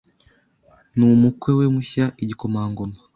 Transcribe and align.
Numukwe 0.97 1.51
we 1.59 1.65
mushya 1.73 2.05
igikomangoma 2.23 2.97